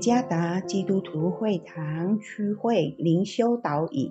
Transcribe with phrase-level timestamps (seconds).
[0.00, 4.10] 加达基督徒会堂区会灵修导引，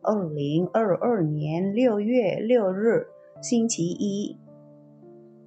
[0.00, 3.08] 二零二二年六月六日
[3.42, 4.38] 星期一，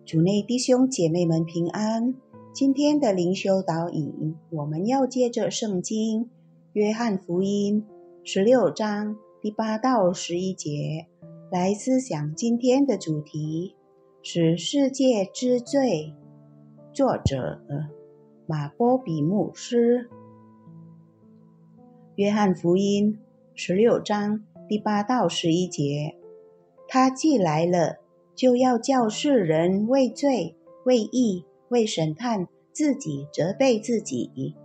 [0.05, 2.13] 主内弟兄姐妹们平安。
[2.53, 6.25] 今天的灵修导引，我们要借着圣经
[6.73, 7.85] 《约翰福音》
[8.29, 11.07] 十六章第八到十一节
[11.49, 13.75] 来思想今天的主题：
[14.21, 16.13] 使世界之罪。
[16.91, 17.61] 作者。
[18.49, 20.07] 马波比牧师，
[22.15, 23.15] 《约翰福音》
[23.53, 26.15] 十六章第八到十一节，
[26.87, 27.97] 他既来了，
[28.35, 34.55] 就要叫世人为罪、为义、为审判，自己责备自己。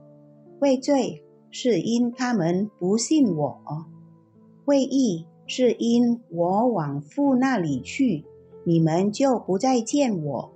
[0.61, 3.59] 为罪，是因他们不信我；
[4.65, 8.25] 为义，是因我往父那里去，
[8.63, 10.53] 你们就不再见我；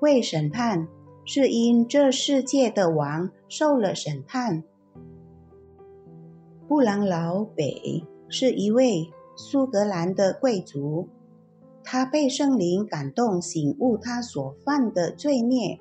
[0.00, 0.86] 为审判。
[1.32, 4.64] 是因这世界的王受了审判。
[6.66, 11.06] 布朗老北是一位苏格兰的贵族，
[11.84, 15.78] 他被圣灵感动，醒悟他所犯的罪孽。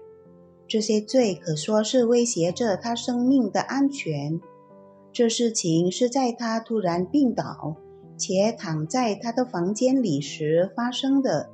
[0.68, 4.40] 这些罪可说是威胁着他生命的安全。
[5.12, 7.76] 这事情是在他突然病倒，
[8.16, 11.50] 且躺在他的房间里时发生的。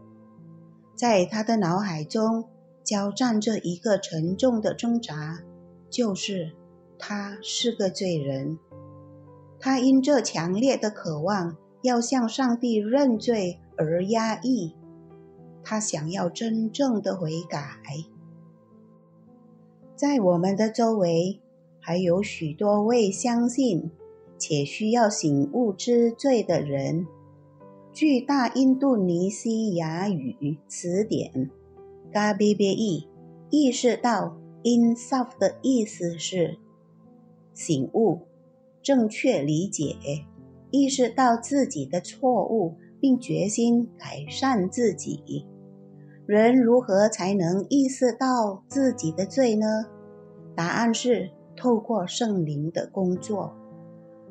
[0.97, 2.49] 在他的脑海中。
[2.85, 5.43] 交战这一个沉重的挣扎，
[5.89, 6.51] 就是
[6.99, 8.59] 他是个罪人。
[9.59, 14.75] 他因这强烈的渴望要向上帝认罪而压抑。
[15.63, 17.59] 他想要真正的悔改。
[19.95, 21.39] 在我们的周围，
[21.79, 23.89] 还有许多未相信
[24.37, 27.07] 且需要醒悟之罪的人。
[27.91, 31.49] 据大印度尼西亚语词典。
[32.15, 33.09] 嘎比比意
[33.49, 36.57] 意识到 insaf 的意思是
[37.53, 38.21] 醒悟、
[38.81, 39.97] 正确理解，
[40.71, 45.45] 意识到自己的错误，并决心改善自己。
[46.25, 49.65] 人如何才能意识到自己的罪呢？
[50.55, 53.53] 答案是透过圣灵的工作。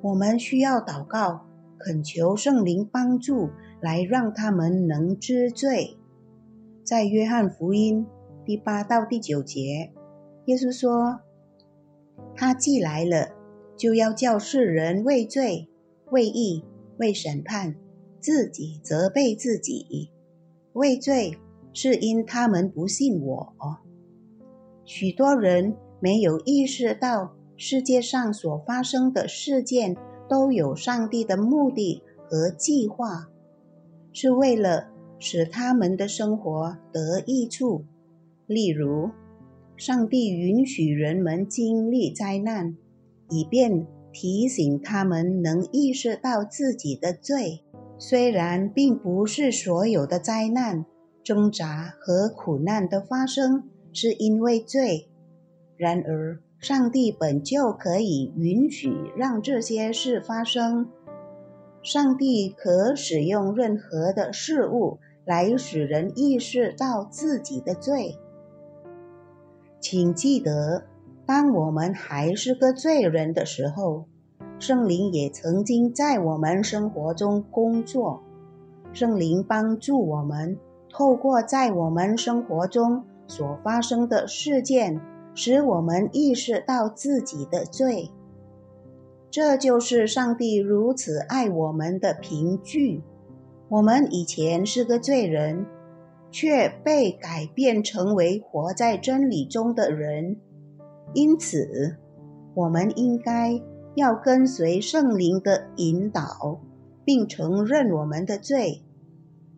[0.01, 1.45] 我们需要祷告，
[1.79, 3.51] 恳求圣灵帮助，
[3.83, 5.99] 来让他们能知罪。
[6.85, 8.07] 在约翰福音
[8.45, 9.91] 第八到第九节，
[10.45, 11.21] 耶稣说
[12.37, 13.31] ：“他既来了，
[13.75, 15.71] 就要叫世人为罪、
[16.11, 16.63] 为义、
[16.99, 17.75] 为审判，
[18.21, 20.11] 自己责备自己。
[20.75, 21.39] 为罪，
[21.73, 23.55] 是因他们不信我。
[24.85, 29.97] 许多人没有意识到，世界上所发生的事件
[30.29, 33.31] 都有上帝的目的和计划，
[34.13, 37.85] 是为了。”使他们的生活得益处，
[38.47, 39.11] 例如，
[39.77, 42.77] 上帝允许人们经历灾难，
[43.31, 47.63] 以便提醒他们能意识到自己的罪。
[47.99, 50.85] 虽然并不是所有的灾难、
[51.23, 55.09] 挣扎和苦难的发生是因为罪，
[55.77, 60.89] 然而上帝本就可以允许让这些事发生。
[61.85, 64.99] 上帝可使用任何的事物。
[65.27, 68.19] 来使人意识到自己的罪。
[69.81, 70.85] 请记得，
[71.25, 74.05] 当我们还是个罪人的时候，
[74.59, 78.23] 圣灵也曾经在我们生活中工作。
[78.93, 80.59] 圣灵帮助我们，
[80.91, 85.01] 透过在我们生活中所发生的事件，
[85.35, 88.11] 使我们意识到自己的罪。
[89.35, 93.03] 这就是上帝如此爱我们的凭据。
[93.69, 95.67] 我们以前是个罪人，
[96.31, 100.37] 却被改变成为活在真理中的人。
[101.15, 101.97] 因此，
[102.55, 103.61] 我们应该
[103.97, 106.61] 要跟随圣灵的引导，
[107.05, 108.85] 并承认我们的罪，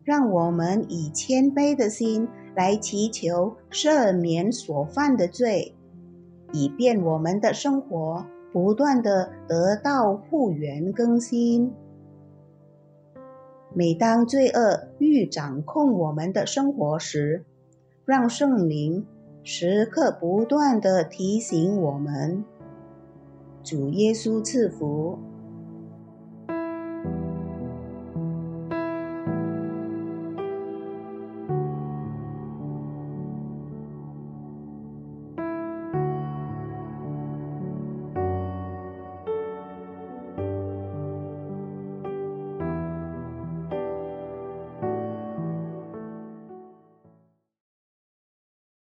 [0.05, 5.75] 让我们以谦卑的心来祈求赦免所犯的罪，
[6.55, 8.25] 以便我们的生活
[8.57, 11.75] 不断的得到复原更新。
[13.75, 17.45] 每当罪恶欲掌控我们的生活时，
[18.07, 19.07] 让圣灵
[19.43, 22.43] 时刻不断的提醒我们：
[23.63, 25.19] 主耶稣赐福。